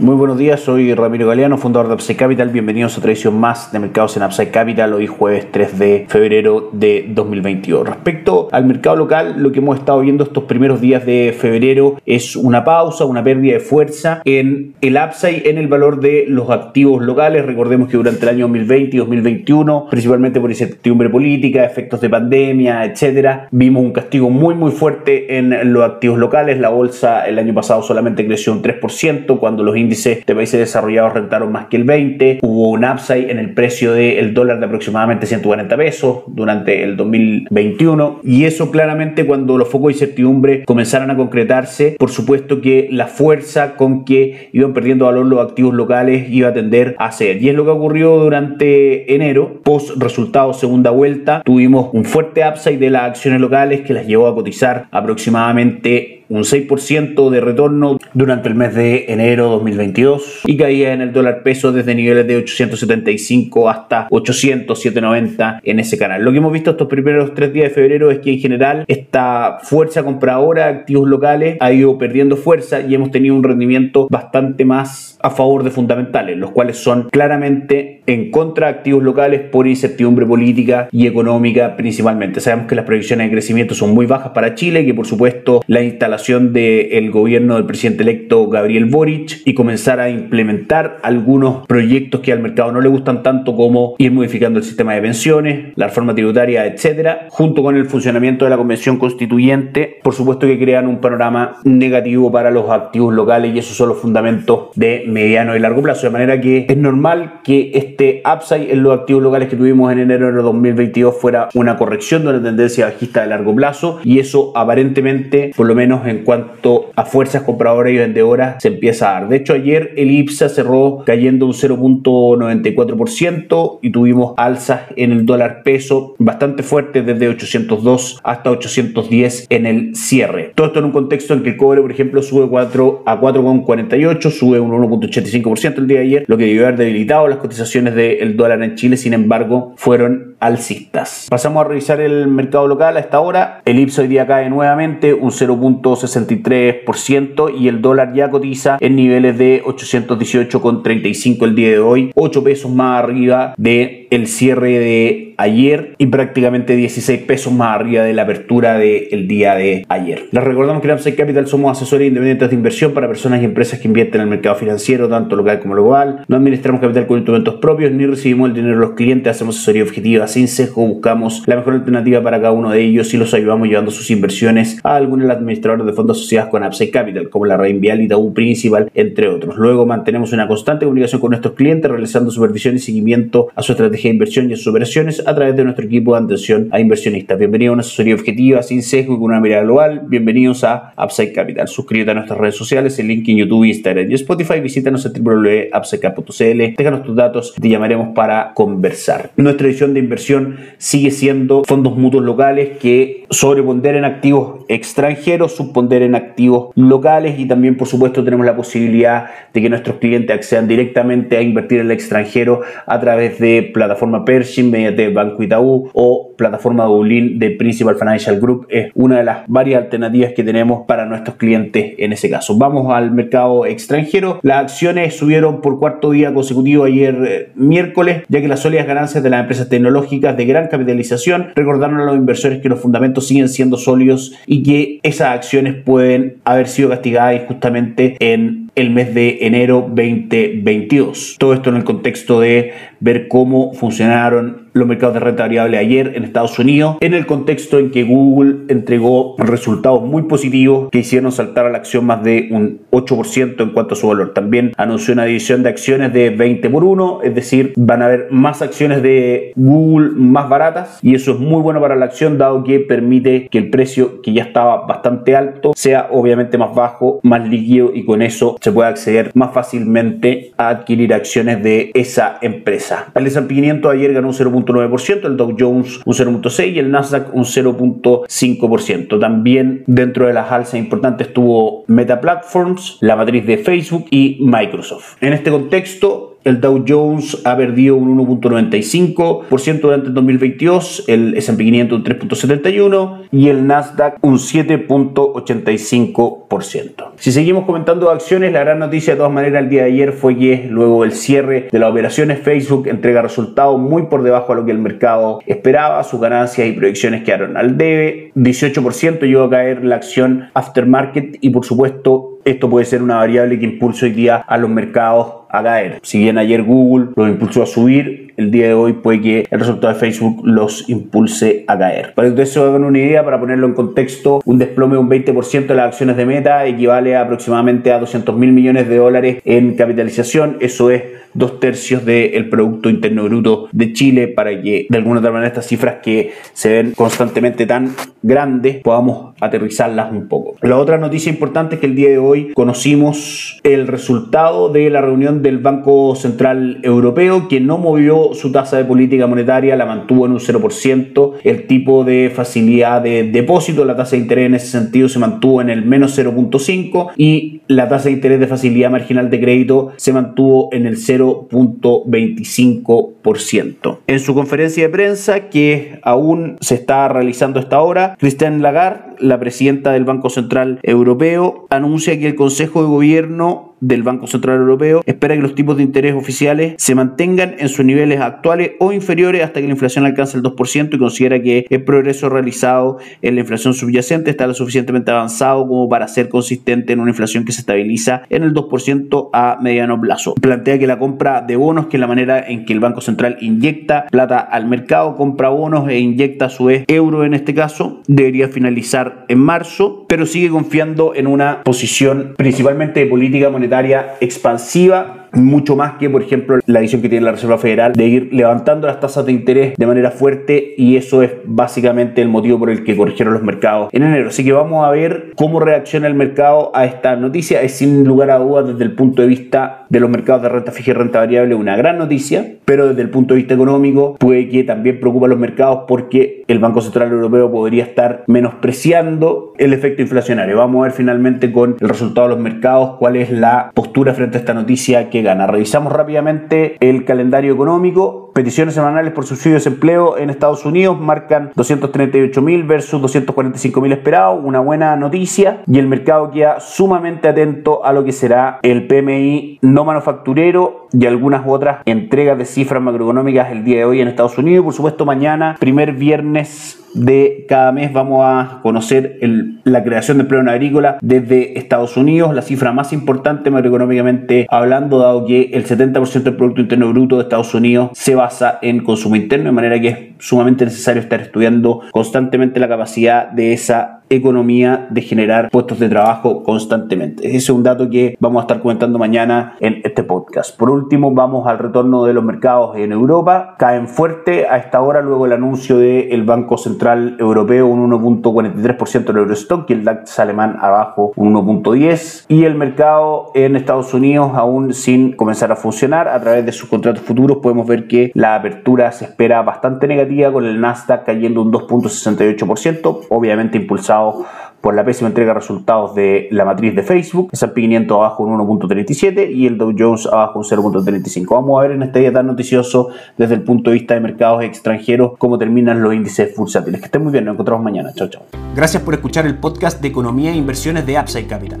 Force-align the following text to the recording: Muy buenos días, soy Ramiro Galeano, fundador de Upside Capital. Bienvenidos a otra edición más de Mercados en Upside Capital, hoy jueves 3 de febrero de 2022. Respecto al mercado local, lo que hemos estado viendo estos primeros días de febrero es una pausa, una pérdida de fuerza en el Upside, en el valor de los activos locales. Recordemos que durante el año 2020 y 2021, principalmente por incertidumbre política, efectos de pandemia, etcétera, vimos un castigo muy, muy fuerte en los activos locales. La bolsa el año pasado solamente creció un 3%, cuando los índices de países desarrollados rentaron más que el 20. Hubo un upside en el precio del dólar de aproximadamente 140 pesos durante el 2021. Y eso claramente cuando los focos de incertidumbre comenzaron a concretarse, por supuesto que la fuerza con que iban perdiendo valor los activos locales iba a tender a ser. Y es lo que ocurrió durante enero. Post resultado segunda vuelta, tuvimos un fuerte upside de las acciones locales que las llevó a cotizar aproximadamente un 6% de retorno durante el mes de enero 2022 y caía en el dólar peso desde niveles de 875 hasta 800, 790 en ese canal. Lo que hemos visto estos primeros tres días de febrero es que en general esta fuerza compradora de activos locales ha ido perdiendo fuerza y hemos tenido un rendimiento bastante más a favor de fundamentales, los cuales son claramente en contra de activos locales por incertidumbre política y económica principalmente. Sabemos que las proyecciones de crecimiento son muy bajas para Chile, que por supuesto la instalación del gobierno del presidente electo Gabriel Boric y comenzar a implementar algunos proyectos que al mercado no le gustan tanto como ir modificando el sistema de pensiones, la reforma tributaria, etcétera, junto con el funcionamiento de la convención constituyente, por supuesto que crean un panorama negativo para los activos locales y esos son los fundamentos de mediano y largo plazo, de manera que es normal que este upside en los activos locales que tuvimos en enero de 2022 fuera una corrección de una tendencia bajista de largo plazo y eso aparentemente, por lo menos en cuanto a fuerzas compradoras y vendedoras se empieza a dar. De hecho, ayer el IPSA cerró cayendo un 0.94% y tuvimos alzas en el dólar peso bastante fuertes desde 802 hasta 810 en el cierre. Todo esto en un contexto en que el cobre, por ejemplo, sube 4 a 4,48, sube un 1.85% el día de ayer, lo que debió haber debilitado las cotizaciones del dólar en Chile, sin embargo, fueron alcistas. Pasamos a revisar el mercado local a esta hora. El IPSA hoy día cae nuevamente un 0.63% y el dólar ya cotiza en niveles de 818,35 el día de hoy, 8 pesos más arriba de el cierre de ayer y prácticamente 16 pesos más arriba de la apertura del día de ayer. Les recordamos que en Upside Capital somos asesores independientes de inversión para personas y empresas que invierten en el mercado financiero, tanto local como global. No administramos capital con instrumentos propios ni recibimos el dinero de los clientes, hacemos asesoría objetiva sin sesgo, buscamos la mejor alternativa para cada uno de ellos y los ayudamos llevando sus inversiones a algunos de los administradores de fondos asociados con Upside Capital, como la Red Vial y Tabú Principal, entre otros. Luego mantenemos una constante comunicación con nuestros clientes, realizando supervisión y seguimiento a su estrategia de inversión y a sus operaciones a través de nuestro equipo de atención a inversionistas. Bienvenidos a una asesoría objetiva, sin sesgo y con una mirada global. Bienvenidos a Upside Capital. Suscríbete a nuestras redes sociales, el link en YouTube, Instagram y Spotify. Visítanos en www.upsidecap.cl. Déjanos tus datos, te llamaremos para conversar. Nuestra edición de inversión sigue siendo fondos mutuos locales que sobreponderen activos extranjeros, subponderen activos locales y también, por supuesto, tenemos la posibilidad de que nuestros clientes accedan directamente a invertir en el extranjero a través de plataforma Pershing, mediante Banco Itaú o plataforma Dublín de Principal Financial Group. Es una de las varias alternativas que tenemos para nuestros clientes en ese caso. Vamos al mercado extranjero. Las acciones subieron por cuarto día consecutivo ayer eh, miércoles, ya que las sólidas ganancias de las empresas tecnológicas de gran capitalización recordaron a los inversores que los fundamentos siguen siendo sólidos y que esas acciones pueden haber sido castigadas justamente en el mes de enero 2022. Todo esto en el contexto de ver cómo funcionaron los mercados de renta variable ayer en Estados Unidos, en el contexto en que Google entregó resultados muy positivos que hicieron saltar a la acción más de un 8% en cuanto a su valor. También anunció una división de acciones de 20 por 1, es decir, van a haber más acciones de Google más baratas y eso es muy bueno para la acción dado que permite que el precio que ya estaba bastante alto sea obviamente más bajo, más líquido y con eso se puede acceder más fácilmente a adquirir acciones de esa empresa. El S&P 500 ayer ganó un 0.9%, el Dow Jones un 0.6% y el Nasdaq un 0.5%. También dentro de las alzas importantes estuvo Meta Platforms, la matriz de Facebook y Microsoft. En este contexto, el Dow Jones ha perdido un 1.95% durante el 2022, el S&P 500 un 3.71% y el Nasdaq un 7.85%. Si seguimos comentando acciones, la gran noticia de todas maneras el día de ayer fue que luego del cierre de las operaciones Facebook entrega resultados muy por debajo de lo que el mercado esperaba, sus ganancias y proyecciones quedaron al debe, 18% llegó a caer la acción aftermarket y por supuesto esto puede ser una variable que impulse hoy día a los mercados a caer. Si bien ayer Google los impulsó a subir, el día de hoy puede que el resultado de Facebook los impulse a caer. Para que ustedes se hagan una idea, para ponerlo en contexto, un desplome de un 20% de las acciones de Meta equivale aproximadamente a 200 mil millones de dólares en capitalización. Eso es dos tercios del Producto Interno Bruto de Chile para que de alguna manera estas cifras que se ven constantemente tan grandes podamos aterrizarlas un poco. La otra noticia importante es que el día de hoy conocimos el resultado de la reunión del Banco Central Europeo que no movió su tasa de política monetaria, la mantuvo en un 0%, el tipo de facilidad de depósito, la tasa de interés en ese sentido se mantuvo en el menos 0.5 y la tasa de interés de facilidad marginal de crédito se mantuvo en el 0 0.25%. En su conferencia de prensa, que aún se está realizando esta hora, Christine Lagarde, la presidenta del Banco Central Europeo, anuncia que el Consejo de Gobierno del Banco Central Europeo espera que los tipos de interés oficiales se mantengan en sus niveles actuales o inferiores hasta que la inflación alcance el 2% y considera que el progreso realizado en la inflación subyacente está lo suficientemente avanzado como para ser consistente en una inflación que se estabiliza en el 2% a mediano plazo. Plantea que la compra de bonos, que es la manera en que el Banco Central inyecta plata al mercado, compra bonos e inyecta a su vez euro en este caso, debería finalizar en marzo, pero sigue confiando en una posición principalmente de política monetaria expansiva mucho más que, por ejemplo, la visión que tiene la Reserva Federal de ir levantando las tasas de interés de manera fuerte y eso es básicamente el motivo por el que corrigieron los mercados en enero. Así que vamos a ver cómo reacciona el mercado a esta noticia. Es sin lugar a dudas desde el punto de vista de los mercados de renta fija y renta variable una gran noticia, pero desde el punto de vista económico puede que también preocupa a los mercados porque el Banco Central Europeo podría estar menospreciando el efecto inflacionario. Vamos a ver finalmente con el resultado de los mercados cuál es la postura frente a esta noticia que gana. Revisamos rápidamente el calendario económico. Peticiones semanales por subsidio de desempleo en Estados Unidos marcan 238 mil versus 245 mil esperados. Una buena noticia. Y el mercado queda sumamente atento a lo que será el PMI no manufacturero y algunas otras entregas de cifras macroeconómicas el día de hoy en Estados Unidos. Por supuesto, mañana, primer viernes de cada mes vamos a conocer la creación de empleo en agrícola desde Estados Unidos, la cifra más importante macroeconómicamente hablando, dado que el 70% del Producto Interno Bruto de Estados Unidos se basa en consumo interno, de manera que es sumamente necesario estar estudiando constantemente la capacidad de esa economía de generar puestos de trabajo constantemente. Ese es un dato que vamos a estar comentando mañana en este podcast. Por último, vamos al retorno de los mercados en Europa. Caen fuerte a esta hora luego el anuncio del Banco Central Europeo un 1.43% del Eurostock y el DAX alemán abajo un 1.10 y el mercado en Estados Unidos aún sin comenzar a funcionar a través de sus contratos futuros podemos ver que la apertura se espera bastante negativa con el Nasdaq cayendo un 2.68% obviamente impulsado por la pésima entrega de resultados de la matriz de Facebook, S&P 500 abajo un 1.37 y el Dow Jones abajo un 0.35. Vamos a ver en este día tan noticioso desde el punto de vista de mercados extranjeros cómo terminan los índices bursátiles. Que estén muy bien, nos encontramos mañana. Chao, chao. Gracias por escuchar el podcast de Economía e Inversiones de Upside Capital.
Muy 0.00 0.14
buenos 0.14 0.38
días, 0.38 0.60
soy 0.60 0.94
Ramiro 0.94 1.28
Galeano, 1.28 1.58
fundador 1.58 1.88
de 1.88 1.92
Upside 1.92 2.16
Capital. 2.16 2.48
Bienvenidos 2.48 2.94
a 2.94 3.00
otra 3.00 3.10
edición 3.10 3.38
más 3.38 3.70
de 3.70 3.80
Mercados 3.80 4.16
en 4.16 4.22
Upside 4.22 4.50
Capital, 4.50 4.94
hoy 4.94 5.06
jueves 5.06 5.48
3 5.52 5.78
de 5.78 6.06
febrero 6.08 6.70
de 6.72 7.04
2022. 7.10 7.86
Respecto 7.86 8.48
al 8.50 8.64
mercado 8.64 8.96
local, 8.96 9.34
lo 9.36 9.52
que 9.52 9.58
hemos 9.58 9.78
estado 9.78 10.00
viendo 10.00 10.24
estos 10.24 10.44
primeros 10.44 10.80
días 10.80 11.04
de 11.04 11.36
febrero 11.38 12.00
es 12.06 12.34
una 12.34 12.64
pausa, 12.64 13.04
una 13.04 13.22
pérdida 13.22 13.52
de 13.52 13.60
fuerza 13.60 14.22
en 14.24 14.72
el 14.80 14.96
Upside, 14.96 15.50
en 15.50 15.58
el 15.58 15.68
valor 15.68 16.00
de 16.00 16.24
los 16.26 16.48
activos 16.48 17.04
locales. 17.04 17.44
Recordemos 17.44 17.90
que 17.90 17.98
durante 17.98 18.22
el 18.22 18.28
año 18.30 18.46
2020 18.46 18.96
y 18.96 19.00
2021, 19.00 19.88
principalmente 19.90 20.40
por 20.40 20.48
incertidumbre 20.48 21.10
política, 21.10 21.66
efectos 21.66 22.00
de 22.00 22.08
pandemia, 22.08 22.86
etcétera, 22.86 23.48
vimos 23.50 23.82
un 23.82 23.92
castigo 23.92 24.30
muy, 24.30 24.54
muy 24.54 24.70
fuerte 24.70 25.36
en 25.36 25.74
los 25.74 25.84
activos 25.84 26.18
locales. 26.18 26.58
La 26.58 26.70
bolsa 26.70 27.28
el 27.28 27.38
año 27.38 27.52
pasado 27.52 27.82
solamente 27.82 28.24
creció 28.24 28.54
un 28.54 28.62
3%, 28.62 29.38
cuando 29.38 29.62
los 29.62 29.76
índices 29.76 29.89
de 29.90 30.34
países 30.34 30.60
desarrollados 30.60 31.14
rentaron 31.14 31.50
más 31.50 31.66
que 31.66 31.76
el 31.76 31.84
20. 31.84 32.38
Hubo 32.42 32.70
un 32.70 32.84
upside 32.84 33.30
en 33.30 33.38
el 33.38 33.54
precio 33.54 33.92
del 33.92 34.32
dólar 34.34 34.60
de 34.60 34.66
aproximadamente 34.66 35.26
140 35.26 35.76
pesos 35.76 36.22
durante 36.28 36.84
el 36.84 36.96
2021. 36.96 38.20
Y 38.22 38.44
eso 38.44 38.70
claramente 38.70 39.26
cuando 39.26 39.58
los 39.58 39.68
focos 39.68 39.88
de 39.88 39.92
incertidumbre 39.94 40.64
comenzaron 40.64 41.10
a 41.10 41.16
concretarse, 41.16 41.96
por 41.98 42.10
supuesto 42.10 42.60
que 42.60 42.88
la 42.90 43.06
fuerza 43.06 43.76
con 43.76 44.04
que 44.04 44.50
iban 44.52 44.72
perdiendo 44.72 45.06
valor 45.06 45.26
los 45.26 45.40
activos 45.40 45.74
locales 45.74 46.30
iba 46.30 46.48
a 46.48 46.52
tender 46.52 46.94
a 46.98 47.10
ser. 47.10 47.42
Y 47.42 47.48
es 47.48 47.54
lo 47.54 47.64
que 47.64 47.70
ocurrió 47.70 48.16
durante 48.18 49.14
enero. 49.14 49.60
Post 49.64 50.00
resultado 50.00 50.52
segunda 50.52 50.90
vuelta, 50.90 51.42
tuvimos 51.44 51.90
un 51.92 52.04
fuerte 52.04 52.42
upside 52.48 52.78
de 52.78 52.90
las 52.90 53.02
acciones 53.02 53.40
locales 53.40 53.80
que 53.80 53.92
las 53.92 54.06
llevó 54.06 54.28
a 54.28 54.34
cotizar 54.34 54.86
aproximadamente 54.92 56.19
un 56.30 56.44
6% 56.44 57.28
de 57.28 57.40
retorno 57.40 57.98
durante 58.14 58.48
el 58.48 58.54
mes 58.54 58.74
de 58.74 59.06
enero 59.08 59.50
2022 59.50 60.42
y 60.46 60.56
caía 60.56 60.92
en 60.92 61.00
el 61.00 61.12
dólar 61.12 61.42
peso 61.42 61.72
desde 61.72 61.94
niveles 61.94 62.26
de 62.26 62.36
875 62.36 63.68
hasta 63.68 64.06
800, 64.10 64.78
790 64.78 65.60
en 65.64 65.80
ese 65.80 65.98
canal. 65.98 66.22
Lo 66.22 66.30
que 66.30 66.38
hemos 66.38 66.52
visto 66.52 66.70
estos 66.70 66.86
primeros 66.86 67.34
tres 67.34 67.52
días 67.52 67.68
de 67.68 67.74
febrero 67.74 68.10
es 68.10 68.20
que 68.20 68.32
en 68.32 68.38
general 68.38 68.84
esta 68.86 69.58
fuerza 69.62 70.04
compradora 70.04 70.66
de 70.66 70.70
activos 70.70 71.08
locales 71.08 71.56
ha 71.58 71.72
ido 71.72 71.98
perdiendo 71.98 72.36
fuerza 72.36 72.80
y 72.80 72.94
hemos 72.94 73.10
tenido 73.10 73.34
un 73.34 73.42
rendimiento 73.42 74.06
bastante 74.08 74.64
más 74.64 75.18
a 75.22 75.30
favor 75.30 75.64
de 75.64 75.70
fundamentales, 75.70 76.38
los 76.38 76.52
cuales 76.52 76.78
son 76.78 77.10
claramente 77.10 78.02
en 78.06 78.30
contra 78.30 78.68
de 78.68 78.74
activos 78.74 79.02
locales 79.02 79.40
por 79.40 79.66
incertidumbre 79.66 80.24
política 80.26 80.88
y 80.92 81.08
económica 81.08 81.76
principalmente. 81.76 82.40
Sabemos 82.40 82.68
que 82.68 82.76
las 82.76 82.84
proyecciones 82.84 83.26
de 83.26 83.32
crecimiento 83.32 83.74
son 83.74 83.90
muy 83.90 84.06
bajas 84.06 84.30
para 84.30 84.54
Chile, 84.54 84.86
que 84.86 84.94
por 84.94 85.06
supuesto 85.06 85.62
la 85.66 85.82
instalación 85.82 86.19
del 86.28 87.10
gobierno 87.10 87.56
del 87.56 87.64
presidente 87.64 88.02
electo 88.02 88.46
Gabriel 88.48 88.84
Boric 88.84 89.40
y 89.44 89.54
comenzar 89.54 90.00
a 90.00 90.10
implementar 90.10 90.98
algunos 91.02 91.66
proyectos 91.66 92.20
que 92.20 92.32
al 92.32 92.40
mercado 92.40 92.72
no 92.72 92.80
le 92.80 92.88
gustan 92.88 93.22
tanto 93.22 93.56
como 93.56 93.94
ir 93.98 94.12
modificando 94.12 94.58
el 94.58 94.64
sistema 94.64 94.94
de 94.94 95.00
pensiones, 95.00 95.72
la 95.76 95.86
reforma 95.86 96.14
tributaria, 96.14 96.66
etcétera, 96.66 97.26
junto 97.30 97.62
con 97.62 97.76
el 97.76 97.86
funcionamiento 97.86 98.44
de 98.44 98.50
la 98.50 98.58
convención 98.58 98.98
constituyente, 98.98 99.98
por 100.02 100.14
supuesto 100.14 100.46
que 100.46 100.58
crean 100.58 100.86
un 100.86 101.00
panorama 101.00 101.56
negativo 101.64 102.30
para 102.30 102.50
los 102.50 102.70
activos 102.70 103.14
locales 103.14 103.54
y 103.54 103.58
esos 103.58 103.76
son 103.76 103.88
los 103.88 103.98
fundamentos 103.98 104.68
de 104.74 105.04
mediano 105.06 105.56
y 105.56 105.58
largo 105.58 105.82
plazo, 105.82 106.06
de 106.06 106.10
manera 106.10 106.40
que 106.40 106.66
es 106.68 106.76
normal 106.76 107.40
que 107.42 107.72
este 107.74 108.22
upside 108.30 108.70
en 108.70 108.82
los 108.82 108.98
activos 108.98 109.22
locales 109.22 109.48
que 109.48 109.56
tuvimos 109.56 109.90
en 109.90 110.00
enero 110.00 110.26
de 110.26 110.42
2022 110.42 111.16
fuera 111.16 111.48
una 111.54 111.76
corrección 111.76 112.22
de 112.22 112.30
una 112.30 112.42
tendencia 112.42 112.86
bajista 112.86 113.22
de 113.22 113.28
largo 113.28 113.54
plazo 113.54 114.00
y 114.04 114.18
eso 114.18 114.52
aparentemente, 114.54 115.52
por 115.56 115.66
lo 115.66 115.74
menos 115.74 116.06
en 116.10 116.24
cuanto 116.24 116.90
a 116.96 117.04
fuerzas 117.04 117.42
compradoras 117.42 117.92
y 117.92 117.96
vendedoras 117.96 118.62
se 118.62 118.68
empieza 118.68 119.10
a 119.10 119.20
dar. 119.20 119.28
De 119.28 119.36
hecho, 119.36 119.52
ayer 119.54 119.92
el 119.96 120.10
IPSA 120.10 120.48
cerró 120.48 121.02
cayendo 121.06 121.46
un 121.46 121.52
0.94% 121.52 123.78
y 123.82 123.90
tuvimos 123.90 124.34
alzas 124.36 124.82
en 124.96 125.12
el 125.12 125.26
dólar 125.26 125.62
peso 125.62 126.14
bastante 126.18 126.62
fuertes 126.62 127.06
desde 127.06 127.28
802 127.28 128.20
hasta 128.22 128.50
810 128.50 129.46
en 129.48 129.66
el 129.66 129.94
cierre. 129.94 130.52
Todo 130.54 130.68
esto 130.68 130.78
en 130.80 130.86
un 130.86 130.92
contexto 130.92 131.34
en 131.34 131.42
que 131.42 131.50
el 131.50 131.56
cobre, 131.56 131.80
por 131.80 131.90
ejemplo, 131.90 132.22
sube 132.22 132.48
4 132.48 133.02
a 133.06 133.20
4,48, 133.20 134.30
sube 134.30 134.60
un 134.60 134.70
1.85% 134.70 135.78
el 135.78 135.86
día 135.86 135.98
de 135.98 136.04
ayer, 136.04 136.24
lo 136.26 136.36
que 136.36 136.46
debió 136.46 136.66
haber 136.66 136.78
debilitado 136.78 137.28
las 137.28 137.38
cotizaciones 137.38 137.94
del 137.94 138.36
dólar 138.36 138.62
en 138.62 138.74
Chile, 138.74 138.96
sin 138.96 139.14
embargo, 139.14 139.74
fueron 139.76 140.29
alcistas. 140.40 141.28
Pasamos 141.30 141.64
a 141.64 141.68
revisar 141.68 142.00
el 142.00 142.26
mercado 142.26 142.66
local 142.66 142.96
a 142.96 143.00
esta 143.00 143.20
hora. 143.20 143.62
El 143.64 143.78
IPSA 143.78 144.02
hoy 144.02 144.08
día 144.08 144.26
cae 144.26 144.50
nuevamente 144.50 145.14
un 145.14 145.30
0.63% 145.30 147.54
y 147.56 147.68
el 147.68 147.80
dólar 147.82 148.14
ya 148.14 148.30
cotiza 148.30 148.78
en 148.80 148.96
niveles 148.96 149.38
de 149.38 149.62
818,35 149.64 151.44
el 151.44 151.54
día 151.54 151.68
de 151.68 151.78
hoy, 151.78 152.10
8 152.14 152.42
pesos 152.42 152.68
más 152.70 153.04
arriba 153.04 153.54
de 153.56 154.08
el 154.10 154.26
cierre 154.26 154.78
de 154.78 155.29
ayer 155.40 155.94
y 155.98 156.06
prácticamente 156.06 156.76
16 156.76 157.22
pesos 157.22 157.52
más 157.52 157.76
arriba 157.76 158.02
de 158.04 158.12
la 158.12 158.22
apertura 158.22 158.78
del 158.78 159.26
día 159.26 159.54
de 159.54 159.84
ayer. 159.88 160.24
Les 160.30 160.44
recordamos 160.44 160.82
que 160.82 160.88
en 160.88 160.94
Upside 160.94 161.16
Capital 161.16 161.46
somos 161.46 161.76
asesores 161.76 162.08
independientes 162.08 162.50
de 162.50 162.56
inversión 162.56 162.92
para 162.92 163.08
personas 163.08 163.40
y 163.42 163.46
empresas 163.46 163.80
que 163.80 163.88
invierten 163.88 164.20
en 164.20 164.26
el 164.26 164.30
mercado 164.30 164.56
financiero, 164.56 165.08
tanto 165.08 165.36
local 165.36 165.60
como 165.60 165.74
global. 165.74 166.24
No 166.28 166.36
administramos 166.36 166.80
capital 166.80 167.06
con 167.06 167.18
instrumentos 167.18 167.54
propios 167.56 167.92
ni 167.92 168.06
recibimos 168.06 168.50
el 168.50 168.54
dinero 168.54 168.74
de 168.74 168.80
los 168.80 168.92
clientes, 168.92 169.30
hacemos 169.30 169.56
asesoría 169.56 169.82
objetiva 169.82 170.26
sin 170.28 170.48
sesgo, 170.48 170.86
buscamos 170.86 171.42
la 171.46 171.56
mejor 171.56 171.74
alternativa 171.74 172.22
para 172.22 172.38
cada 172.40 172.52
uno 172.52 172.70
de 172.70 172.82
ellos 172.82 173.12
y 173.14 173.16
los 173.16 173.32
ayudamos 173.34 173.68
llevando 173.68 173.90
sus 173.90 174.10
inversiones 174.10 174.78
a 174.82 174.96
algunos 174.96 175.22
de 175.22 175.28
los 175.28 175.36
administradores 175.36 175.86
de 175.86 175.92
fondos 175.92 176.18
asociados 176.18 176.50
con 176.50 176.64
Upside 176.64 176.90
Capital, 176.90 177.30
como 177.30 177.46
la 177.46 177.56
Red 177.56 177.80
Vial 177.80 178.00
y 178.02 178.08
Tabú 178.08 178.34
Principal, 178.34 178.90
entre 178.94 179.28
otros. 179.28 179.56
Luego 179.56 179.86
mantenemos 179.86 180.32
una 180.32 180.46
constante 180.46 180.84
comunicación 180.84 181.20
con 181.20 181.30
nuestros 181.30 181.54
clientes, 181.54 181.90
realizando 181.90 182.30
supervisión 182.30 182.76
y 182.76 182.78
seguimiento 182.78 183.48
a 183.54 183.62
su 183.62 183.72
estrategia 183.72 184.10
de 184.10 184.14
inversión 184.14 184.50
y 184.50 184.54
a 184.54 184.56
sus 184.56 184.66
operaciones 184.66 185.22
a 185.30 185.34
través 185.34 185.56
de 185.56 185.62
nuestro 185.62 185.86
equipo 185.86 186.16
de 186.16 186.24
atención 186.24 186.68
a 186.72 186.80
inversionistas. 186.80 187.38
Bienvenidos 187.38 187.70
a 187.70 187.74
una 187.74 187.80
asesoría 187.82 188.14
objetiva, 188.14 188.62
sin 188.64 188.82
sesgo 188.82 189.14
y 189.14 189.16
con 189.16 189.26
una 189.26 189.40
mirada 189.40 189.62
global. 189.62 190.02
Bienvenidos 190.08 190.64
a 190.64 190.92
Upside 190.98 191.32
Capital. 191.32 191.68
Suscríbete 191.68 192.10
a 192.10 192.14
nuestras 192.14 192.38
redes 192.38 192.56
sociales, 192.56 192.98
el 192.98 193.06
link 193.06 193.28
en 193.28 193.36
YouTube, 193.38 193.64
Instagram 193.64 194.10
y 194.10 194.14
Spotify. 194.14 194.60
Visítanos 194.60 195.06
en 195.06 195.12
www.upsidecap.cl. 195.22 196.74
Déjanos 196.76 197.02
tus 197.04 197.14
datos, 197.14 197.54
te 197.54 197.68
llamaremos 197.68 198.08
para 198.14 198.52
conversar. 198.54 199.30
Nuestra 199.36 199.68
edición 199.68 199.94
de 199.94 200.00
inversión 200.00 200.56
sigue 200.78 201.12
siendo 201.12 201.62
fondos 201.64 201.96
mutuos 201.96 202.24
locales 202.24 202.78
que 202.78 203.24
sobreponderen 203.30 204.04
activos 204.04 204.59
extranjeros, 204.70 205.56
subponderen 205.56 206.14
activos 206.14 206.70
locales 206.76 207.38
y 207.38 207.46
también, 207.46 207.76
por 207.76 207.88
supuesto, 207.88 208.22
tenemos 208.22 208.46
la 208.46 208.54
posibilidad 208.54 209.26
de 209.52 209.60
que 209.60 209.68
nuestros 209.68 209.96
clientes 209.96 210.34
accedan 210.34 210.68
directamente 210.68 211.36
a 211.36 211.42
invertir 211.42 211.80
en 211.80 211.86
el 211.86 211.92
extranjero 211.92 212.60
a 212.86 213.00
través 213.00 213.40
de 213.40 213.68
plataforma 213.74 214.24
Pershing, 214.24 214.70
mediante 214.70 215.08
Banco 215.08 215.42
Itaú 215.42 215.90
o 215.92 216.30
plataforma 216.36 216.84
Dublín 216.84 217.40
de 217.40 217.50
Principal 217.50 217.96
Financial 217.96 218.38
Group. 218.38 218.66
Es 218.70 218.92
una 218.94 219.18
de 219.18 219.24
las 219.24 219.38
varias 219.48 219.82
alternativas 219.82 220.32
que 220.34 220.44
tenemos 220.44 220.86
para 220.86 221.04
nuestros 221.04 221.36
clientes 221.36 221.94
en 221.98 222.12
ese 222.12 222.30
caso. 222.30 222.56
Vamos 222.56 222.92
al 222.94 223.10
mercado 223.10 223.66
extranjero. 223.66 224.38
Las 224.42 224.62
acciones 224.62 225.16
subieron 225.16 225.60
por 225.62 225.80
cuarto 225.80 226.12
día 226.12 226.32
consecutivo 226.32 226.84
ayer 226.84 227.16
eh, 227.26 227.52
miércoles, 227.56 228.22
ya 228.28 228.40
que 228.40 228.46
las 228.46 228.60
sólidas 228.60 228.86
ganancias 228.86 229.24
de 229.24 229.30
las 229.30 229.40
empresas 229.40 229.68
tecnológicas 229.68 230.36
de 230.36 230.46
gran 230.46 230.68
capitalización 230.68 231.48
recordaron 231.56 232.00
a 232.00 232.04
los 232.04 232.16
inversores 232.16 232.60
que 232.60 232.68
los 232.68 232.78
fundamentos 232.78 233.26
siguen 233.26 233.48
siendo 233.48 233.76
sólidos 233.76 234.38
y 234.46 234.59
que 234.62 235.00
esas 235.02 235.28
acciones 235.28 235.74
pueden 235.74 236.36
haber 236.44 236.68
sido 236.68 236.90
castigadas 236.90 237.42
justamente 237.46 238.16
en 238.20 238.70
el 238.74 238.90
mes 238.90 239.14
de 239.14 239.38
enero 239.42 239.86
2022. 239.88 241.36
Todo 241.38 241.54
esto 241.54 241.70
en 241.70 241.76
el 241.76 241.84
contexto 241.84 242.40
de 242.40 242.72
ver 243.00 243.28
cómo 243.28 243.72
funcionaron 243.74 244.69
los 244.72 244.86
mercados 244.86 245.14
de 245.14 245.20
renta 245.20 245.44
variable 245.44 245.78
ayer 245.78 246.12
en 246.14 246.24
Estados 246.24 246.58
Unidos, 246.58 246.96
en 247.00 247.14
el 247.14 247.26
contexto 247.26 247.78
en 247.78 247.90
que 247.90 248.04
Google 248.04 248.66
entregó 248.68 249.34
resultados 249.38 250.02
muy 250.02 250.22
positivos 250.22 250.90
que 250.90 250.98
hicieron 250.98 251.32
saltar 251.32 251.66
a 251.66 251.70
la 251.70 251.78
acción 251.78 252.04
más 252.06 252.22
de 252.22 252.48
un 252.50 252.80
8% 252.90 253.60
en 253.60 253.70
cuanto 253.70 253.94
a 253.94 253.96
su 253.96 254.08
valor. 254.08 254.32
También 254.34 254.72
anunció 254.76 255.14
una 255.14 255.24
división 255.24 255.62
de 255.62 255.68
acciones 255.68 256.12
de 256.12 256.30
20 256.30 256.70
por 256.70 256.84
1, 256.84 257.20
es 257.24 257.34
decir, 257.34 257.72
van 257.76 258.02
a 258.02 258.06
haber 258.06 258.28
más 258.30 258.62
acciones 258.62 259.02
de 259.02 259.52
Google 259.56 260.10
más 260.14 260.48
baratas 260.48 260.98
y 261.02 261.14
eso 261.14 261.32
es 261.32 261.38
muy 261.38 261.62
bueno 261.62 261.80
para 261.80 261.96
la 261.96 262.06
acción 262.06 262.38
dado 262.38 262.64
que 262.64 262.80
permite 262.80 263.48
que 263.48 263.58
el 263.58 263.70
precio 263.70 264.22
que 264.22 264.32
ya 264.32 264.44
estaba 264.44 264.86
bastante 264.86 265.36
alto 265.36 265.72
sea 265.74 266.08
obviamente 266.10 266.58
más 266.58 266.74
bajo, 266.74 267.20
más 267.22 267.48
líquido 267.48 267.92
y 267.94 268.04
con 268.04 268.22
eso 268.22 268.56
se 268.60 268.72
puede 268.72 268.88
acceder 268.88 269.30
más 269.34 269.52
fácilmente 269.52 270.52
a 270.56 270.68
adquirir 270.68 271.14
acciones 271.14 271.62
de 271.62 271.90
esa 271.94 272.38
empresa. 272.42 273.10
El 273.14 273.26
S&P 273.26 273.54
500 273.54 273.92
ayer 273.92 274.12
ganó 274.12 274.28
un 274.28 274.34
0.9%, 274.64 275.26
el 275.26 275.36
Dow 275.36 275.54
Jones 275.58 276.00
un 276.04 276.14
0.6% 276.14 276.74
y 276.74 276.78
el 276.78 276.90
Nasdaq 276.90 277.34
un 277.34 277.44
0.5%. 277.44 279.20
También 279.20 279.84
dentro 279.86 280.26
de 280.26 280.32
las 280.32 280.50
alzas 280.50 280.74
importantes 280.74 281.28
estuvo 281.28 281.84
Meta 281.86 282.20
Platforms, 282.20 282.98
la 283.00 283.16
matriz 283.16 283.46
de 283.46 283.58
Facebook 283.58 284.06
y 284.10 284.38
Microsoft. 284.40 285.16
En 285.20 285.32
este 285.32 285.50
contexto, 285.50 286.30
el 286.44 286.60
Dow 286.60 286.84
Jones 286.86 287.40
ha 287.44 287.56
perdido 287.56 287.96
un 287.96 288.16
1.95% 288.18 289.80
durante 289.80 290.08
el 290.08 290.14
2022, 290.14 291.04
el 291.06 291.34
S&P 291.36 291.64
500 291.64 291.98
un 291.98 292.04
3.71% 292.04 293.28
y 293.32 293.48
el 293.48 293.66
Nasdaq 293.66 294.18
un 294.22 294.38
7.85%. 294.38 297.09
Si 297.20 297.32
seguimos 297.32 297.66
comentando 297.66 298.10
acciones, 298.10 298.50
la 298.50 298.60
gran 298.60 298.78
noticia 298.78 299.12
de 299.12 299.18
todas 299.18 299.30
maneras 299.30 299.62
el 299.62 299.68
día 299.68 299.82
de 299.82 299.90
ayer 299.90 300.12
fue 300.14 300.38
que 300.38 300.66
luego 300.70 301.02
del 301.02 301.12
cierre 301.12 301.68
de 301.70 301.78
las 301.78 301.90
operaciones 301.90 302.38
Facebook 302.38 302.88
entrega 302.88 303.20
resultados 303.20 303.78
muy 303.78 304.04
por 304.04 304.22
debajo 304.22 304.54
de 304.54 304.60
lo 304.62 304.64
que 304.64 304.72
el 304.72 304.78
mercado 304.78 305.40
esperaba, 305.44 306.02
sus 306.02 306.18
ganancias 306.18 306.66
y 306.66 306.72
proyecciones 306.72 307.22
quedaron 307.22 307.58
al 307.58 307.76
debe, 307.76 308.32
18% 308.36 309.20
llegó 309.20 309.42
a 309.42 309.50
caer 309.50 309.84
la 309.84 309.96
acción 309.96 310.48
aftermarket 310.54 311.36
y 311.42 311.50
por 311.50 311.66
supuesto 311.66 312.38
esto 312.46 312.70
puede 312.70 312.86
ser 312.86 313.02
una 313.02 313.16
variable 313.16 313.58
que 313.58 313.66
impulse 313.66 314.06
hoy 314.06 314.12
día 314.12 314.36
a 314.36 314.56
los 314.56 314.70
mercados 314.70 315.40
a 315.50 315.62
caer. 315.62 315.98
Si 316.02 316.18
bien 316.18 316.38
ayer 316.38 316.62
Google 316.62 317.08
los 317.16 317.28
impulsó 317.28 317.62
a 317.62 317.66
subir, 317.66 318.32
el 318.36 318.50
día 318.50 318.68
de 318.68 318.74
hoy 318.74 318.94
puede 318.94 319.20
que 319.20 319.46
el 319.50 319.60
resultado 319.60 319.92
de 319.92 320.00
Facebook 320.00 320.40
los 320.44 320.88
impulse 320.88 321.64
a 321.66 321.78
caer. 321.78 322.14
Para 322.14 322.28
que 322.28 322.30
ustedes 322.30 322.52
se 322.52 322.60
hagan 322.60 322.84
una 322.84 322.98
idea, 322.98 323.24
para 323.24 323.38
ponerlo 323.38 323.66
en 323.66 323.74
contexto, 323.74 324.40
un 324.44 324.58
desplome 324.58 324.94
de 324.94 324.98
un 325.00 325.10
20% 325.10 325.66
de 325.66 325.74
las 325.74 325.86
acciones 325.88 326.16
de 326.16 326.24
Meta 326.24 326.64
equivale 326.64 327.09
aproximadamente 327.16 327.92
a 327.92 327.98
200 327.98 328.36
mil 328.36 328.52
millones 328.52 328.88
de 328.88 328.96
dólares 328.96 329.42
en 329.44 329.74
capitalización. 329.74 330.56
Eso 330.60 330.90
es 330.90 331.02
dos 331.34 331.60
tercios 331.60 332.04
del 332.04 332.48
Producto 332.48 332.90
Interno 332.90 333.24
Bruto 333.24 333.68
de 333.72 333.92
Chile 333.92 334.28
para 334.28 334.60
que 334.62 334.86
de 334.88 334.98
alguna 334.98 335.20
manera 335.20 335.46
estas 335.46 335.66
cifras 335.66 335.96
que 336.02 336.32
se 336.52 336.70
ven 336.70 336.92
constantemente 336.92 337.66
tan 337.66 337.94
grandes 338.22 338.82
podamos 338.82 339.34
aterrizarlas 339.40 340.12
un 340.12 340.28
poco. 340.28 340.56
La 340.62 340.76
otra 340.76 340.98
noticia 340.98 341.30
importante 341.30 341.76
es 341.76 341.80
que 341.80 341.86
el 341.86 341.94
día 341.94 342.10
de 342.10 342.18
hoy 342.18 342.52
conocimos 342.54 343.58
el 343.62 343.86
resultado 343.86 344.68
de 344.68 344.90
la 344.90 345.00
reunión 345.00 345.42
del 345.42 345.58
Banco 345.58 346.14
Central 346.14 346.80
Europeo 346.82 347.48
que 347.48 347.60
no 347.60 347.78
movió 347.78 348.34
su 348.34 348.52
tasa 348.52 348.76
de 348.76 348.84
política 348.84 349.26
monetaria, 349.26 349.76
la 349.76 349.86
mantuvo 349.86 350.26
en 350.26 350.32
un 350.32 350.38
0%, 350.38 351.32
el 351.42 351.66
tipo 351.66 352.04
de 352.04 352.30
facilidad 352.34 353.02
de 353.02 353.24
depósito, 353.30 353.84
la 353.84 353.96
tasa 353.96 354.16
de 354.16 354.22
interés 354.22 354.46
en 354.46 354.54
ese 354.54 354.66
sentido 354.66 355.08
se 355.08 355.18
mantuvo 355.18 355.60
en 355.60 355.70
el 355.70 355.84
menos 355.84 356.18
0.5 356.18 357.12
y 357.16 357.60
la 357.66 357.88
tasa 357.88 358.08
de 358.08 358.12
interés 358.12 358.40
de 358.40 358.46
facilidad 358.46 358.90
marginal 358.90 359.30
de 359.30 359.40
crédito 359.40 359.92
se 359.96 360.12
mantuvo 360.12 360.68
en 360.72 360.86
el 360.86 360.96
0 360.96 361.19
0.25%. 361.20 363.98
En 364.06 364.20
su 364.20 364.34
conferencia 364.34 364.84
de 364.84 364.90
prensa, 364.90 365.48
que 365.48 365.98
aún 366.02 366.58
se 366.60 366.76
está 366.76 367.08
realizando 367.08 367.58
esta 367.60 367.80
hora, 367.80 368.16
Christine 368.18 368.58
Lagarde, 368.58 369.16
la 369.18 369.38
presidenta 369.38 369.92
del 369.92 370.04
Banco 370.04 370.30
Central 370.30 370.80
Europeo, 370.82 371.66
anuncia 371.70 372.18
que 372.18 372.26
el 372.28 372.34
Consejo 372.34 372.82
de 372.82 372.88
Gobierno 372.88 373.69
del 373.80 374.02
Banco 374.02 374.26
Central 374.26 374.58
Europeo 374.58 375.02
espera 375.06 375.34
que 375.34 375.42
los 375.42 375.54
tipos 375.54 375.76
de 375.76 375.82
interés 375.82 376.14
oficiales 376.14 376.74
se 376.78 376.94
mantengan 376.94 377.54
en 377.58 377.68
sus 377.68 377.84
niveles 377.84 378.20
actuales 378.20 378.72
o 378.78 378.92
inferiores 378.92 379.42
hasta 379.42 379.60
que 379.60 379.66
la 379.66 379.72
inflación 379.72 380.04
alcance 380.04 380.36
el 380.36 380.42
2% 380.42 380.94
y 380.94 380.98
considera 380.98 381.42
que 381.42 381.66
el 381.68 381.84
progreso 381.84 382.28
realizado 382.28 382.98
en 383.22 383.34
la 383.34 383.40
inflación 383.40 383.74
subyacente 383.74 384.30
está 384.30 384.46
lo 384.46 384.54
suficientemente 384.54 385.10
avanzado 385.10 385.66
como 385.66 385.88
para 385.88 386.08
ser 386.08 386.28
consistente 386.28 386.92
en 386.92 387.00
una 387.00 387.10
inflación 387.10 387.44
que 387.44 387.52
se 387.52 387.60
estabiliza 387.60 388.22
en 388.30 388.42
el 388.42 388.54
2% 388.54 389.30
a 389.32 389.58
mediano 389.60 390.00
plazo. 390.00 390.34
Plantea 390.34 390.78
que 390.78 390.86
la 390.86 390.98
compra 390.98 391.42
de 391.42 391.56
bonos, 391.56 391.86
que 391.86 391.96
es 391.96 392.00
la 392.00 392.06
manera 392.06 392.46
en 392.46 392.64
que 392.64 392.72
el 392.72 392.80
Banco 392.80 393.00
Central 393.00 393.36
inyecta 393.40 394.06
plata 394.10 394.38
al 394.38 394.66
mercado, 394.66 395.16
compra 395.16 395.48
bonos 395.48 395.88
e 395.88 395.98
inyecta 395.98 396.46
a 396.46 396.50
su 396.50 396.64
vez 396.64 396.84
euro 396.86 397.24
en 397.24 397.34
este 397.34 397.54
caso, 397.54 398.02
debería 398.06 398.48
finalizar 398.48 399.24
en 399.28 399.38
marzo, 399.38 399.99
pero 400.10 400.26
sigue 400.26 400.50
confiando 400.50 401.14
en 401.14 401.28
una 401.28 401.62
posición 401.62 402.34
principalmente 402.36 402.98
de 402.98 403.06
política 403.06 403.48
monetaria 403.48 404.16
expansiva 404.20 405.19
mucho 405.32 405.76
más 405.76 405.94
que, 405.94 406.10
por 406.10 406.22
ejemplo, 406.22 406.58
la 406.66 406.80
visión 406.80 407.02
que 407.02 407.08
tiene 407.08 407.24
la 407.24 407.32
Reserva 407.32 407.58
Federal 407.58 407.92
de 407.92 408.06
ir 408.06 408.28
levantando 408.32 408.86
las 408.86 409.00
tasas 409.00 409.26
de 409.26 409.32
interés 409.32 409.74
de 409.76 409.86
manera 409.86 410.10
fuerte 410.10 410.74
y 410.76 410.96
eso 410.96 411.22
es 411.22 411.32
básicamente 411.44 412.22
el 412.22 412.28
motivo 412.28 412.58
por 412.58 412.70
el 412.70 412.84
que 412.84 412.96
corrigieron 412.96 413.34
los 413.34 413.42
mercados 413.42 413.88
en 413.92 414.02
enero. 414.02 414.28
Así 414.28 414.44
que 414.44 414.52
vamos 414.52 414.86
a 414.86 414.90
ver 414.90 415.32
cómo 415.36 415.60
reacciona 415.60 416.06
el 416.06 416.14
mercado 416.14 416.70
a 416.74 416.84
esta 416.84 417.16
noticia. 417.16 417.62
Es 417.62 417.72
sin 417.72 418.04
lugar 418.04 418.30
a 418.30 418.38
dudas 418.38 418.68
desde 418.68 418.84
el 418.84 418.94
punto 418.94 419.22
de 419.22 419.28
vista 419.28 419.86
de 419.88 420.00
los 420.00 420.10
mercados 420.10 420.42
de 420.42 420.48
renta 420.48 420.72
fija 420.72 420.90
y 420.90 420.94
renta 420.94 421.18
variable 421.18 421.54
una 421.54 421.76
gran 421.76 421.98
noticia, 421.98 422.56
pero 422.64 422.88
desde 422.88 423.02
el 423.02 423.10
punto 423.10 423.34
de 423.34 423.38
vista 423.38 423.54
económico 423.54 424.16
puede 424.16 424.48
que 424.48 424.64
también 424.64 425.00
preocupa 425.00 425.26
a 425.26 425.30
los 425.30 425.38
mercados 425.38 425.84
porque 425.88 426.44
el 426.48 426.58
Banco 426.58 426.80
Central 426.80 427.10
Europeo 427.10 427.50
podría 427.50 427.84
estar 427.84 428.24
menospreciando 428.26 429.54
el 429.58 429.72
efecto 429.72 430.02
inflacionario. 430.02 430.56
Vamos 430.56 430.80
a 430.80 430.82
ver 430.84 430.92
finalmente 430.92 431.52
con 431.52 431.76
el 431.80 431.88
resultado 431.88 432.28
de 432.28 432.34
los 432.34 432.42
mercados 432.42 432.96
cuál 432.98 433.16
es 433.16 433.30
la 433.30 433.70
postura 433.74 434.14
frente 434.14 434.38
a 434.38 434.40
esta 434.40 434.54
noticia 434.54 435.10
que 435.10 435.19
gana. 435.22 435.46
Revisamos 435.46 435.92
rápidamente 435.92 436.76
el 436.80 437.04
calendario 437.04 437.52
económico. 437.52 438.30
Peticiones 438.34 438.74
semanales 438.74 439.12
por 439.12 439.24
subsidio 439.24 439.54
de 439.54 439.58
desempleo 439.58 440.16
en 440.18 440.30
Estados 440.30 440.64
Unidos 440.64 440.98
marcan 440.98 441.50
238 441.54 442.42
mil 442.42 442.64
versus 442.64 443.00
245 443.00 443.80
mil 443.80 443.92
esperados. 443.92 444.40
Una 444.42 444.60
buena 444.60 444.96
noticia. 444.96 445.62
Y 445.66 445.78
el 445.78 445.88
mercado 445.88 446.30
queda 446.30 446.60
sumamente 446.60 447.28
atento 447.28 447.84
a 447.84 447.92
lo 447.92 448.04
que 448.04 448.12
será 448.12 448.58
el 448.62 448.86
PMI 448.86 449.58
no 449.62 449.84
manufacturero 449.84 450.88
y 450.92 451.06
algunas 451.06 451.42
otras 451.46 451.82
entregas 451.84 452.38
de 452.38 452.44
cifras 452.44 452.82
macroeconómicas 452.82 453.50
el 453.50 453.64
día 453.64 453.78
de 453.78 453.84
hoy 453.84 454.00
en 454.00 454.08
Estados 454.08 454.38
Unidos. 454.38 454.64
Por 454.64 454.74
supuesto, 454.74 455.04
mañana, 455.04 455.56
primer 455.58 455.92
viernes 455.92 456.79
de 456.94 457.44
cada 457.48 457.72
mes 457.72 457.92
vamos 457.92 458.24
a 458.24 458.60
conocer 458.62 459.18
la 459.64 459.82
creación 459.82 460.18
de 460.18 460.22
empleo 460.22 460.40
en 460.40 460.48
agrícola 460.48 460.98
desde 461.00 461.58
Estados 461.58 461.96
Unidos, 461.96 462.34
la 462.34 462.42
cifra 462.42 462.72
más 462.72 462.92
importante 462.92 463.50
macroeconómicamente 463.50 464.46
hablando, 464.50 464.98
dado 464.98 465.26
que 465.26 465.50
el 465.52 465.66
70% 465.66 466.22
del 466.22 466.36
Producto 466.36 466.60
Interno 466.60 466.88
Bruto 466.90 467.16
de 467.16 467.22
Estados 467.22 467.54
Unidos 467.54 467.90
se 467.94 468.14
basa 468.14 468.58
en 468.62 468.82
consumo 468.82 469.16
interno, 469.16 469.46
de 469.46 469.52
manera 469.52 469.80
que 469.80 469.88
es 469.88 469.98
sumamente 470.20 470.64
necesario 470.64 471.02
estar 471.02 471.20
estudiando 471.20 471.80
constantemente 471.90 472.60
la 472.60 472.68
capacidad 472.68 473.28
de 473.28 473.52
esa 473.52 474.00
economía 474.10 474.88
de 474.90 475.02
generar 475.02 475.50
puestos 475.50 475.78
de 475.78 475.88
trabajo 475.88 476.42
constantemente. 476.42 477.26
Ese 477.28 477.36
es 477.36 477.50
un 477.50 477.62
dato 477.62 477.88
que 477.88 478.16
vamos 478.18 478.40
a 478.40 478.42
estar 478.42 478.60
comentando 478.60 478.98
mañana 478.98 479.54
en 479.60 479.80
este 479.84 480.02
podcast. 480.02 480.58
Por 480.58 480.68
último, 480.68 481.12
vamos 481.12 481.46
al 481.46 481.58
retorno 481.58 482.04
de 482.04 482.12
los 482.12 482.24
mercados 482.24 482.76
en 482.76 482.90
Europa. 482.90 483.54
Caen 483.58 483.86
fuerte 483.86 484.48
a 484.48 484.56
esta 484.56 484.80
hora 484.80 485.00
luego 485.00 485.26
el 485.26 485.32
anuncio 485.32 485.78
del 485.78 486.24
Banco 486.24 486.58
Central 486.58 487.16
Europeo 487.20 487.68
un 487.68 487.88
1.43% 487.88 489.04
del 489.04 489.16
Eurostock 489.18 489.70
y 489.70 489.74
el 489.74 489.84
DAX 489.84 490.18
alemán 490.18 490.56
abajo 490.60 491.12
un 491.14 491.34
1.10 491.34 492.24
y 492.28 492.44
el 492.44 492.56
mercado 492.56 493.30
en 493.34 493.54
Estados 493.54 493.94
Unidos 493.94 494.32
aún 494.34 494.74
sin 494.74 495.12
comenzar 495.12 495.52
a 495.52 495.56
funcionar 495.56 496.08
a 496.08 496.20
través 496.20 496.44
de 496.44 496.52
sus 496.52 496.68
contratos 496.68 497.02
futuros 497.02 497.38
podemos 497.38 497.66
ver 497.66 497.86
que 497.86 498.10
la 498.14 498.34
apertura 498.34 498.90
se 498.90 499.04
espera 499.04 499.42
bastante 499.42 499.86
negativa 499.86 500.09
con 500.32 500.44
el 500.44 500.60
Nasdaq 500.60 501.04
cayendo 501.04 501.42
un 501.42 501.52
2.68% 501.52 503.06
obviamente 503.08 503.58
impulsado 503.58 504.24
por 504.60 504.74
la 504.74 504.84
pésima 504.84 505.08
entrega 505.08 505.32
de 505.32 505.40
resultados 505.40 505.94
de 505.94 506.28
la 506.30 506.44
matriz 506.44 506.74
de 506.74 506.82
Facebook, 506.82 507.30
S&P 507.32 507.60
500 507.62 507.96
abajo 507.96 508.24
un 508.24 508.38
1.37 508.38 509.30
y 509.32 509.46
el 509.46 509.56
Dow 509.56 509.74
Jones 509.76 510.06
abajo 510.06 510.40
un 510.40 510.44
0.35. 510.44 511.26
Vamos 511.30 511.58
a 511.58 511.62
ver 511.62 511.70
en 511.72 511.82
este 511.82 512.00
día 512.00 512.12
tan 512.12 512.26
noticioso 512.26 512.88
desde 513.16 513.34
el 513.34 513.42
punto 513.42 513.70
de 513.70 513.74
vista 513.74 513.94
de 513.94 514.00
mercados 514.00 514.42
extranjeros 514.42 515.12
cómo 515.18 515.38
terminan 515.38 515.82
los 515.82 515.94
índices 515.94 516.36
bursátiles. 516.36 516.80
Que 516.80 516.86
estén 516.86 517.02
muy 517.02 517.12
bien, 517.12 517.24
nos 517.24 517.34
encontramos 517.34 517.64
mañana. 517.64 517.92
Chao, 517.94 518.08
chao. 518.08 518.22
Gracias 518.54 518.82
por 518.82 518.94
escuchar 518.94 519.24
el 519.26 519.38
podcast 519.38 519.80
de 519.80 519.88
Economía 519.88 520.32
e 520.32 520.36
Inversiones 520.36 520.84
de 520.84 520.98
Upside 520.98 521.26
Capital. 521.26 521.60